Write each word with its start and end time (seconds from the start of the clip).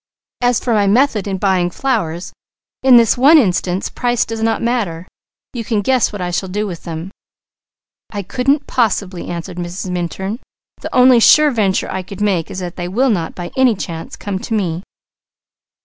As 0.41 0.59
for 0.59 0.73
my 0.73 0.87
method 0.87 1.27
in 1.27 1.37
buying 1.37 1.69
flowers, 1.69 2.33
in 2.81 2.97
this 2.97 3.19
one 3.19 3.37
instance, 3.37 3.87
price 3.91 4.25
does 4.25 4.41
not 4.41 4.59
matter. 4.59 5.07
You 5.53 5.63
can 5.63 5.81
guess 5.83 6.11
what 6.11 6.23
I 6.23 6.31
shall 6.31 6.49
do 6.49 6.65
with 6.65 6.85
them." 6.85 7.11
"I 8.11 8.23
couldn't 8.23 8.65
possibly!" 8.65 9.27
answered 9.27 9.57
Mrs. 9.57 9.91
Minturn. 9.91 10.39
"The 10.77 10.89
only 10.91 11.19
sure 11.19 11.51
venture 11.51 11.91
I 11.91 12.01
could 12.01 12.19
make 12.19 12.49
is 12.49 12.57
that 12.61 12.77
they 12.77 12.87
will 12.87 13.11
not 13.11 13.35
by 13.35 13.51
any 13.55 13.75
chance 13.75 14.15
come 14.15 14.39
to 14.39 14.55
me." 14.55 14.81